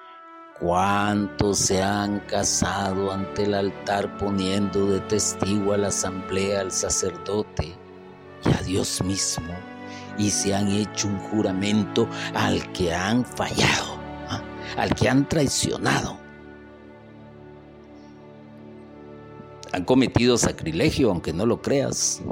[0.60, 7.76] ¿Cuántos se han casado ante el altar poniendo de testigo a la asamblea, al sacerdote
[8.44, 9.54] y a Dios mismo?
[10.18, 13.98] Y se han hecho un juramento al que han fallado
[14.76, 16.16] al que han traicionado.
[19.72, 22.22] Han cometido sacrilegio, aunque no lo creas.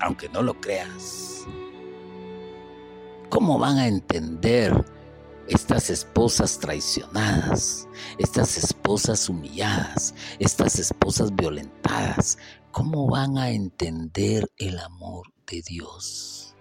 [0.00, 1.46] Aunque no lo creas.
[3.28, 4.84] ¿Cómo van a entender
[5.48, 7.88] estas esposas traicionadas,
[8.18, 12.38] estas esposas humilladas, estas esposas violentadas?
[12.72, 16.54] ¿Cómo van a entender el amor de Dios?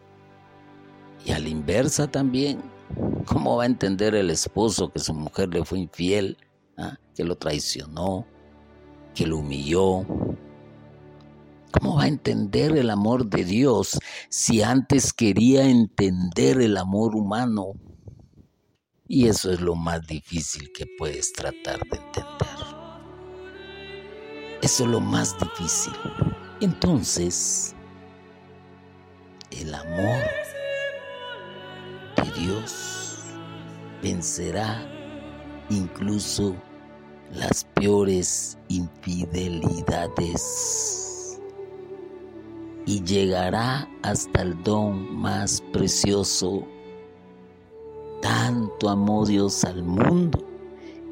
[1.25, 2.61] Y a la inversa también,
[3.25, 6.37] ¿Cómo va a entender el esposo que su mujer le fue infiel,
[6.77, 6.97] ah?
[7.15, 8.25] que lo traicionó,
[9.15, 10.05] que lo humilló?
[11.71, 17.73] ¿Cómo va a entender el amor de Dios si antes quería entender el amor humano?
[19.07, 22.25] Y eso es lo más difícil que puedes tratar de entender.
[24.61, 25.93] Eso es lo más difícil.
[26.59, 27.75] Entonces,
[29.51, 30.23] el amor
[32.17, 33.19] de Dios
[34.01, 34.83] vencerá
[35.69, 36.55] incluso
[37.31, 41.39] las peores infidelidades
[42.85, 46.67] y llegará hasta el don más precioso.
[48.25, 50.43] Tanto amó Dios al mundo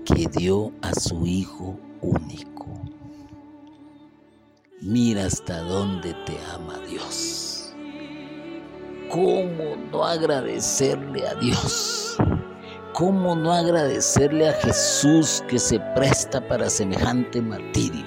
[0.03, 2.65] que dio a su Hijo único.
[4.81, 7.71] Mira hasta dónde te ama Dios.
[9.11, 12.17] ¿Cómo no agradecerle a Dios?
[12.93, 18.05] ¿Cómo no agradecerle a Jesús que se presta para semejante martirio?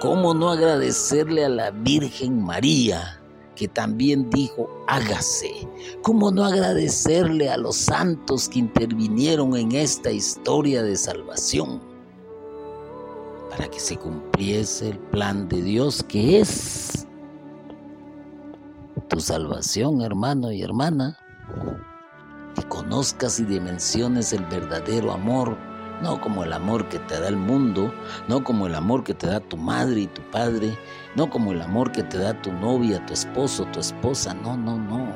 [0.00, 3.20] ¿Cómo no agradecerle a la Virgen María
[3.54, 5.68] que también dijo, hágase?
[6.02, 11.80] ¿Cómo no agradecerle a los santos que intervinieron en esta historia de salvación?
[13.50, 17.06] Para que se cumpliese el plan de Dios que es
[19.08, 21.18] tu salvación, hermano y hermana
[22.54, 25.56] que conozcas y dimensiones el verdadero amor,
[26.02, 27.94] no como el amor que te da el mundo,
[28.28, 30.76] no como el amor que te da tu madre y tu padre,
[31.14, 34.76] no como el amor que te da tu novia, tu esposo, tu esposa, no, no,
[34.76, 35.06] no,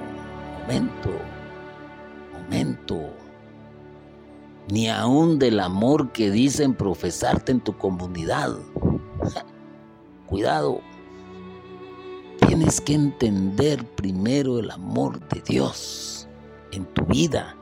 [0.61, 1.11] momento,
[2.32, 3.11] momento,
[4.70, 8.57] ni aún del amor que dicen profesarte en tu comunidad.
[10.26, 10.80] Cuidado,
[12.47, 16.28] tienes que entender primero el amor de Dios
[16.70, 17.57] en tu vida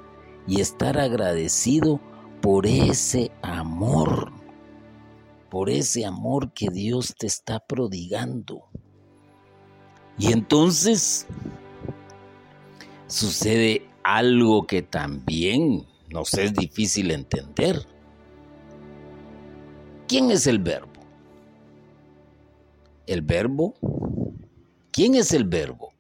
[0.47, 2.01] y estar agradecido
[2.45, 4.31] por ese amor,
[5.49, 8.67] por ese amor que Dios te está prodigando.
[10.19, 11.27] Y entonces
[13.07, 17.87] sucede algo que también nos es difícil entender.
[20.07, 21.01] ¿Quién es el verbo?
[23.07, 23.73] El verbo.
[24.93, 25.95] ¿Quién es el verbo?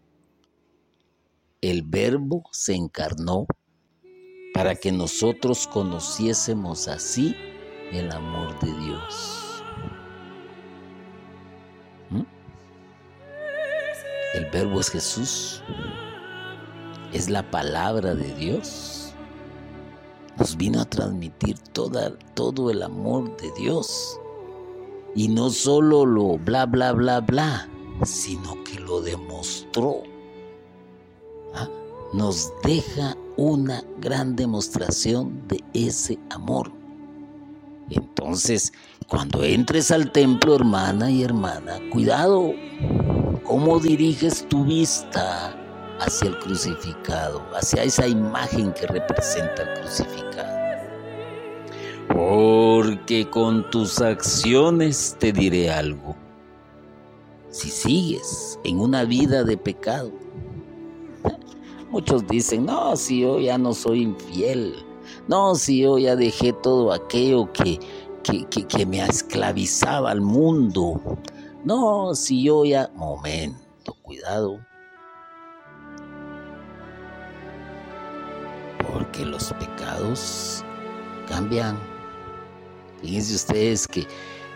[1.71, 3.47] el verbo se encarnó
[4.55, 7.37] para que nosotros conociésemos así
[7.93, 9.63] el amor de Dios.
[12.11, 12.23] ¿Mm?
[14.35, 15.63] El verbo es Jesús,
[17.13, 19.13] es la palabra de Dios.
[20.39, 24.19] Nos vino a transmitir toda, todo el amor de Dios.
[25.17, 27.69] Y no solo lo bla, bla, bla, bla,
[28.05, 30.03] sino que lo demostró
[32.15, 36.71] nos deja una gran demostración de ese amor.
[37.91, 38.73] Entonces,
[39.09, 42.53] cuando entres al templo, hermana y hermana, cuidado,
[43.45, 45.55] cómo diriges tu vista
[46.01, 50.55] hacia el crucificado, hacia esa imagen que representa el crucificado.
[52.09, 56.17] Porque con tus acciones te diré algo.
[57.51, 60.11] Si sigues en una vida de pecado,
[61.95, 64.75] Muchos dicen, no, si yo ya no soy infiel,
[65.29, 67.79] no, si yo ya dejé todo aquello que,
[68.25, 71.01] que, me esclavizaba al mundo,
[71.65, 72.91] no, si yo ya...
[72.97, 74.59] Momento, cuidado.
[78.93, 80.65] Porque los pecados
[81.29, 81.79] cambian.
[83.03, 84.05] Fíjense ustedes que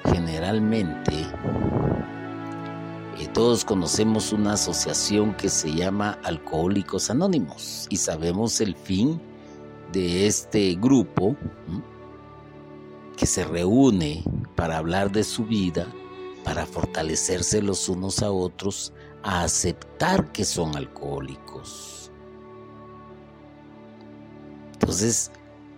[0.07, 1.25] generalmente
[3.27, 9.21] todos conocemos una asociación que se llama Alcohólicos Anónimos y sabemos el fin
[9.93, 11.37] de este grupo
[13.17, 14.23] que se reúne
[14.55, 15.87] para hablar de su vida,
[16.45, 18.93] para fortalecerse los unos a otros,
[19.25, 22.13] a aceptar que son alcohólicos.
[24.75, 25.33] Entonces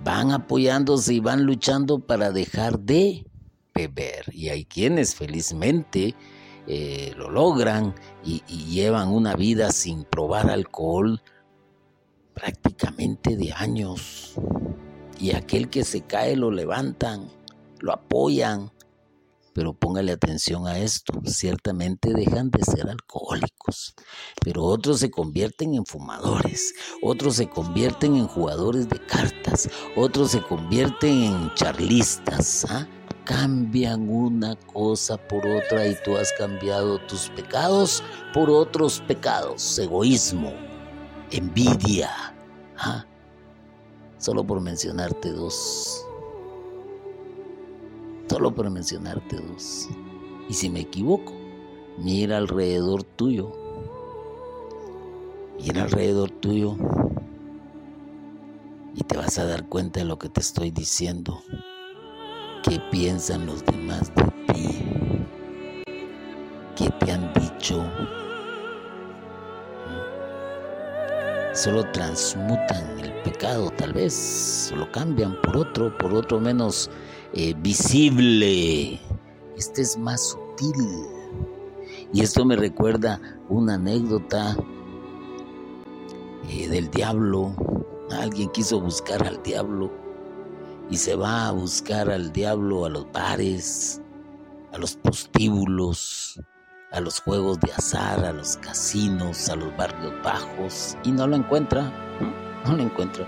[0.04, 3.26] van apoyándose y van luchando para dejar de
[3.74, 4.26] beber.
[4.32, 6.14] Y hay quienes felizmente
[6.72, 11.20] eh, lo logran y, llevan una vida sin probar alcohol
[12.32, 14.34] prácticamente de años.
[15.18, 17.28] Y aquel que se cae lo levantan,
[17.80, 18.70] lo apoyan.
[19.52, 23.94] Pero póngale atención a esto, ciertamente dejan de ser alcohólicos,
[24.40, 30.40] pero otros se convierten en fumadores, otros se convierten en jugadores de cartas, otros se
[30.40, 32.64] convierten en charlistas.
[32.70, 32.86] ¿ah?
[33.30, 38.02] Cambian una cosa por otra y tú has cambiado tus pecados
[38.34, 40.52] por otros pecados, egoísmo,
[41.30, 42.10] envidia,
[42.76, 43.06] ¿ah?
[44.18, 46.04] solo por mencionarte dos,
[48.28, 49.88] solo por mencionarte dos.
[50.48, 51.32] Y si me equivoco,
[51.98, 53.52] mira alrededor tuyo.
[55.60, 56.76] Mira alrededor tuyo
[58.96, 61.40] y te vas a dar cuenta de lo que te estoy diciendo.
[62.70, 65.24] ¿Qué piensan los demás de ti?
[66.76, 67.84] ¿Qué te han dicho?
[71.52, 76.88] Solo transmutan el pecado, tal vez, lo cambian por otro, por otro menos
[77.34, 79.00] eh, visible.
[79.56, 81.08] Este es más sutil.
[82.12, 84.56] Y esto me recuerda una anécdota
[86.48, 87.52] eh, del diablo
[88.12, 89.90] Alguien quiso buscar al diablo
[90.90, 94.02] y se va a buscar al diablo a los bares,
[94.72, 96.40] a los postíbulos,
[96.90, 101.36] a los juegos de azar, a los casinos, a los barrios bajos y no lo
[101.36, 101.92] encuentra,
[102.66, 103.24] no lo encuentra.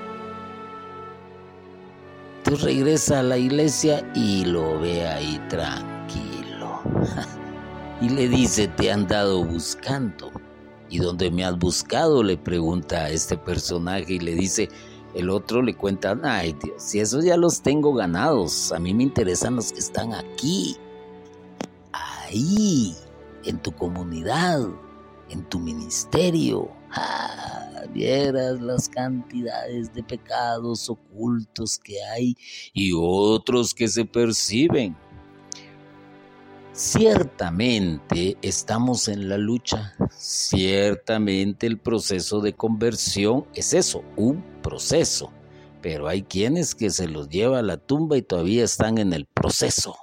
[2.39, 6.83] Entonces regresa a la iglesia y lo ve ahí tranquilo.
[8.01, 10.33] y le dice, te han dado buscando.
[10.91, 12.23] ¿Y dónde me has buscado?
[12.23, 14.69] Le pregunta a este personaje y le dice,
[15.15, 19.03] el otro le cuenta, ay Dios, si esos ya los tengo ganados, a mí me
[19.03, 20.77] interesan los que están aquí,
[21.93, 22.95] ahí,
[23.45, 24.67] en tu comunidad,
[25.29, 26.71] en tu ministerio.
[26.91, 32.37] Ah, vieras las cantidades de pecados ocultos que hay
[32.73, 34.97] y otros que se perciben.
[36.73, 45.33] Ciertamente estamos en la lucha, ciertamente el proceso de conversión es eso, un proceso,
[45.83, 49.27] pero hay quienes que se los lleva a la tumba y todavía están en el
[49.27, 49.97] proceso.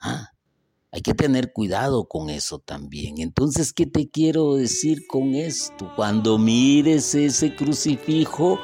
[0.00, 0.30] Ah,
[0.90, 3.18] hay que tener cuidado con eso también.
[3.18, 5.90] Entonces, ¿qué te quiero decir con esto?
[5.96, 8.58] Cuando mires ese crucifijo,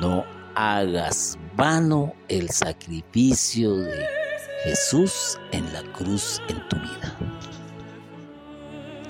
[0.00, 4.06] no hagas vano el sacrificio de
[4.64, 7.18] Jesús en la cruz en tu vida.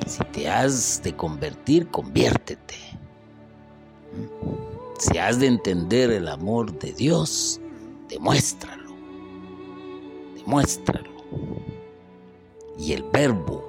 [0.06, 2.76] Si te has de convertir, conviértete.
[4.98, 7.60] Si has de entender el amor de Dios,
[8.08, 8.94] demuéstralo.
[10.34, 11.10] Demuéstralo.
[12.78, 13.66] Y el verbo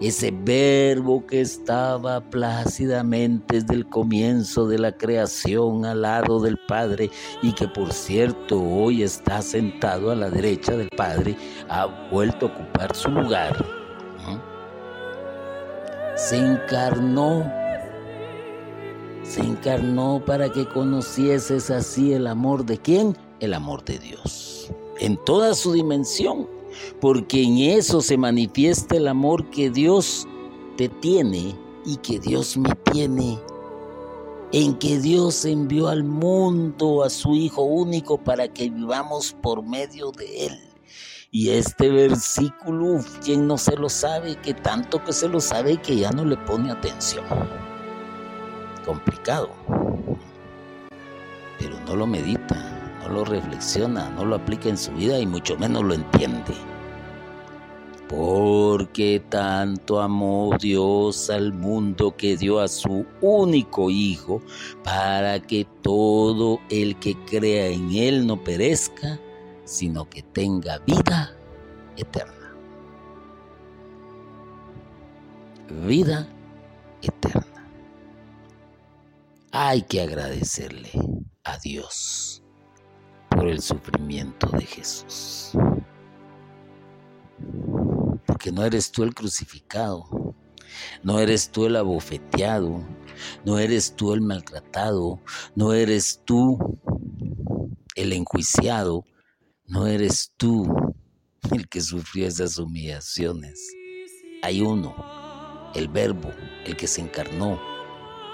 [0.00, 7.10] ese verbo que estaba plácidamente desde el comienzo de la creación al lado del Padre
[7.42, 11.36] y que por cierto hoy está sentado a la derecha del Padre,
[11.68, 13.64] ha vuelto a ocupar su lugar.
[16.16, 17.50] Se encarnó,
[19.24, 23.16] se encarnó para que conocieses así el amor de quién?
[23.40, 24.70] El amor de Dios,
[25.00, 26.46] en toda su dimensión
[27.00, 30.26] porque en eso se manifiesta el amor que Dios
[30.76, 33.38] te tiene y que Dios me tiene,
[34.52, 40.10] en que Dios envió al mundo a su Hijo único para que vivamos por medio
[40.12, 40.58] de Él.
[41.30, 45.96] Y este versículo, quien no se lo sabe, que tanto que se lo sabe que
[45.96, 47.24] ya no le pone atención.
[48.84, 49.50] Complicado.
[51.58, 52.74] Pero no lo medita
[53.04, 56.54] no lo reflexiona, no lo aplica en su vida y mucho menos lo entiende.
[58.08, 64.40] Porque tanto amó Dios al mundo que dio a su único Hijo
[64.84, 69.18] para que todo el que crea en Él no perezca,
[69.64, 71.34] sino que tenga vida
[71.96, 72.54] eterna.
[75.86, 76.28] Vida
[77.02, 77.53] eterna.
[79.56, 80.90] Hay que agradecerle
[81.44, 82.42] a Dios
[83.30, 85.52] por el sufrimiento de Jesús.
[88.26, 90.34] Porque no eres tú el crucificado,
[91.04, 92.84] no eres tú el abofeteado,
[93.44, 95.20] no eres tú el maltratado,
[95.54, 96.58] no eres tú
[97.94, 99.04] el enjuiciado,
[99.68, 100.66] no eres tú
[101.52, 103.72] el que sufrió esas humillaciones.
[104.42, 104.96] Hay uno,
[105.76, 106.32] el verbo,
[106.64, 107.73] el que se encarnó.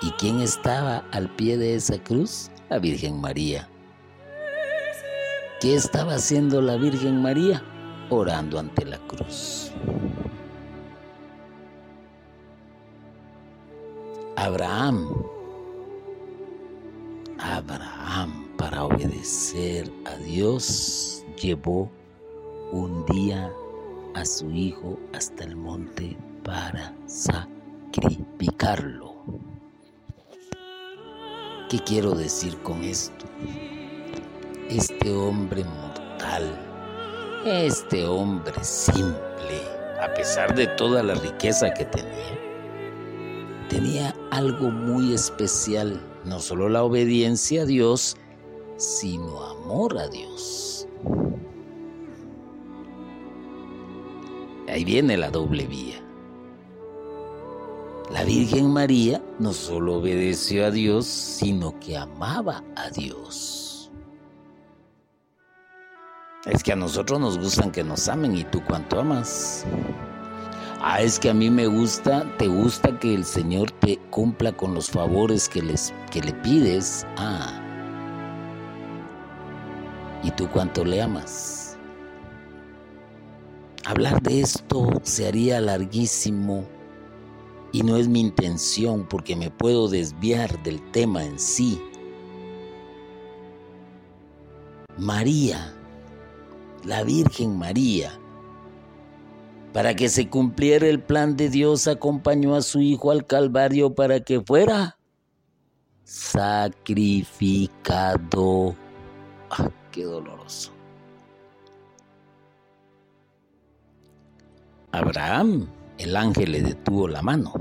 [0.02, 2.50] ¿Y quién estaba al pie de esa cruz?
[2.70, 3.68] La Virgen María.
[5.60, 7.62] ¿Qué estaba haciendo la Virgen María?
[8.08, 9.70] Orando ante la cruz.
[14.36, 15.06] Abraham,
[17.38, 21.90] Abraham para obedecer a Dios llevó
[22.72, 23.52] un día
[24.14, 29.10] a su hijo hasta el monte para sacrificarlo.
[31.70, 33.24] ¿Qué quiero decir con esto?
[34.70, 36.44] este hombre mortal,
[37.44, 39.16] este hombre simple,
[40.00, 42.38] a pesar de toda la riqueza que tenía,
[43.68, 48.16] tenía algo muy especial, no solo la obediencia a Dios,
[48.76, 50.86] sino amor a Dios.
[54.68, 56.00] Ahí viene la doble vía.
[58.10, 63.88] La Virgen María no solo obedeció a Dios, sino que amaba a Dios.
[66.44, 69.64] Es que a nosotros nos gustan que nos amen y tú cuánto amas.
[70.80, 74.74] Ah, es que a mí me gusta, te gusta que el Señor te cumpla con
[74.74, 77.06] los favores que, les, que le pides.
[77.16, 77.62] Ah.
[80.24, 81.76] ¿Y tú cuánto le amas?
[83.84, 86.66] Hablar de esto se haría larguísimo
[87.72, 91.80] y no es mi intención porque me puedo desviar del tema en sí.
[94.98, 95.72] María,
[96.84, 98.12] la Virgen María,
[99.72, 104.20] para que se cumpliera el plan de Dios, acompañó a su Hijo al Calvario para
[104.20, 104.98] que fuera
[106.04, 107.14] sacrificado.
[109.50, 110.72] ¡Ah, qué doloroso!
[114.92, 115.68] Abraham
[116.00, 117.52] el ángel le detuvo la mano.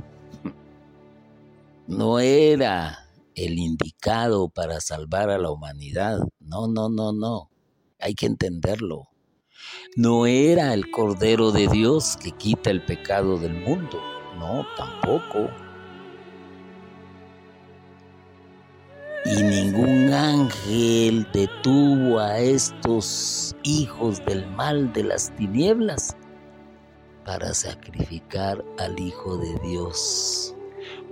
[1.87, 6.19] No era el indicado para salvar a la humanidad.
[6.39, 7.49] No, no, no, no.
[7.99, 9.09] Hay que entenderlo.
[9.97, 13.99] No era el Cordero de Dios que quita el pecado del mundo.
[14.37, 15.49] No, tampoco.
[19.25, 26.15] Y ningún ángel detuvo a estos hijos del mal de las tinieblas
[27.30, 30.55] para sacrificar al Hijo de Dios,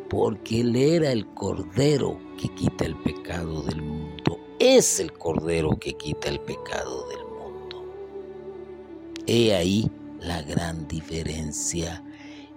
[0.10, 5.94] porque Él era el Cordero que quita el pecado del mundo, es el Cordero que
[5.94, 7.86] quita el pecado del mundo.
[9.28, 12.04] He ahí la gran diferencia.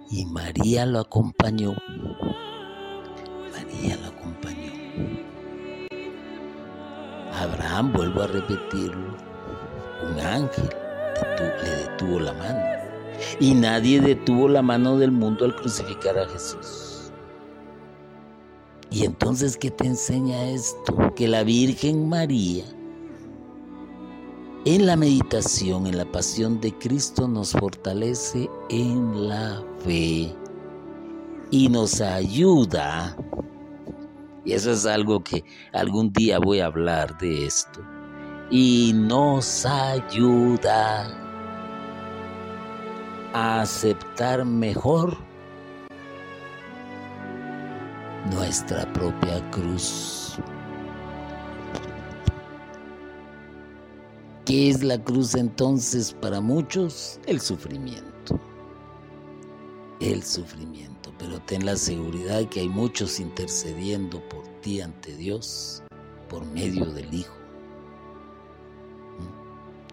[0.09, 1.75] Y María lo acompañó.
[3.51, 4.71] María lo acompañó.
[7.31, 9.17] Abraham, vuelvo a repetirlo,
[10.09, 10.69] un ángel
[11.63, 12.70] le detuvo la mano
[13.39, 17.11] y nadie detuvo la mano del mundo al crucificar a Jesús.
[18.91, 21.13] Y entonces, ¿qué te enseña esto?
[21.15, 22.65] Que la Virgen María,
[24.65, 30.35] en la meditación, en la pasión de Cristo, nos fortalece en la fe
[31.51, 33.15] y nos ayuda.
[34.43, 37.79] Y eso es algo que algún día voy a hablar de esto.
[38.49, 41.30] Y nos ayuda
[43.33, 45.17] a aceptar mejor
[48.31, 50.37] nuestra propia cruz.
[54.45, 57.19] ¿Qué es la cruz entonces para muchos?
[57.25, 58.39] El sufrimiento.
[59.99, 61.13] El sufrimiento.
[61.17, 65.83] Pero ten la seguridad que hay muchos intercediendo por ti ante Dios
[66.27, 67.35] por medio del Hijo,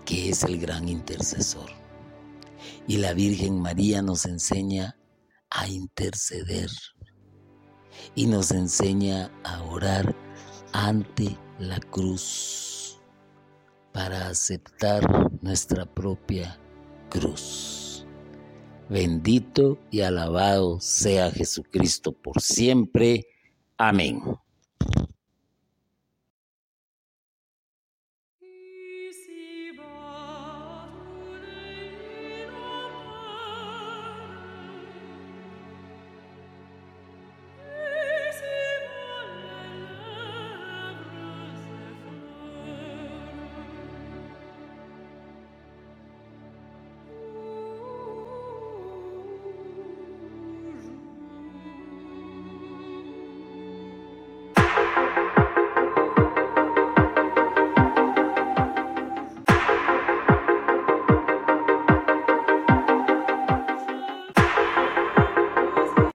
[0.05, 1.78] que es el gran intercesor.
[2.89, 4.99] Y la Virgen María nos enseña
[5.51, 6.70] a interceder
[8.14, 10.16] y nos enseña a orar
[10.72, 12.99] ante la cruz
[13.93, 15.05] para aceptar
[15.43, 16.59] nuestra propia
[17.11, 18.07] cruz.
[18.89, 23.26] Bendito y alabado sea Jesucristo por siempre.
[23.76, 24.22] Amén.